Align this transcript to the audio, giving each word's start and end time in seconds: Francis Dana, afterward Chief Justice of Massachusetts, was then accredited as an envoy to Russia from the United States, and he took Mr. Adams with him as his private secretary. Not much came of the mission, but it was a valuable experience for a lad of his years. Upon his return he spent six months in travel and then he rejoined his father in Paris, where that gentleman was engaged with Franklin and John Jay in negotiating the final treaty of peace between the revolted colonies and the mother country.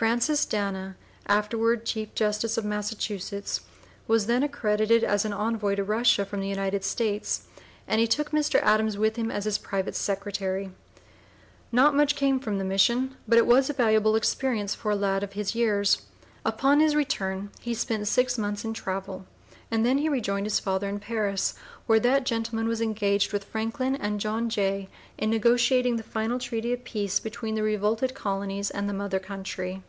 Francis 0.00 0.46
Dana, 0.46 0.96
afterward 1.26 1.84
Chief 1.84 2.14
Justice 2.14 2.56
of 2.56 2.64
Massachusetts, 2.64 3.60
was 4.08 4.24
then 4.24 4.42
accredited 4.42 5.04
as 5.04 5.26
an 5.26 5.34
envoy 5.34 5.74
to 5.74 5.84
Russia 5.84 6.24
from 6.24 6.40
the 6.40 6.48
United 6.48 6.82
States, 6.84 7.42
and 7.86 8.00
he 8.00 8.06
took 8.06 8.30
Mr. 8.30 8.58
Adams 8.62 8.96
with 8.96 9.16
him 9.16 9.30
as 9.30 9.44
his 9.44 9.58
private 9.58 9.94
secretary. 9.94 10.70
Not 11.70 11.94
much 11.94 12.16
came 12.16 12.36
of 12.36 12.44
the 12.44 12.64
mission, 12.64 13.14
but 13.28 13.36
it 13.36 13.46
was 13.46 13.68
a 13.68 13.74
valuable 13.74 14.16
experience 14.16 14.74
for 14.74 14.90
a 14.90 14.96
lad 14.96 15.22
of 15.22 15.34
his 15.34 15.54
years. 15.54 16.00
Upon 16.46 16.80
his 16.80 16.96
return 16.96 17.50
he 17.60 17.74
spent 17.74 18.08
six 18.08 18.38
months 18.38 18.64
in 18.64 18.72
travel 18.72 19.26
and 19.72 19.84
then 19.86 19.98
he 19.98 20.08
rejoined 20.08 20.46
his 20.46 20.58
father 20.58 20.88
in 20.88 20.98
Paris, 20.98 21.54
where 21.86 22.00
that 22.00 22.24
gentleman 22.24 22.66
was 22.66 22.80
engaged 22.80 23.32
with 23.34 23.44
Franklin 23.44 23.94
and 23.96 24.18
John 24.18 24.48
Jay 24.48 24.88
in 25.18 25.28
negotiating 25.30 25.96
the 25.96 26.02
final 26.02 26.38
treaty 26.40 26.72
of 26.72 26.82
peace 26.84 27.20
between 27.20 27.54
the 27.54 27.62
revolted 27.62 28.14
colonies 28.14 28.70
and 28.70 28.88
the 28.88 28.94
mother 28.94 29.20
country. 29.20 29.82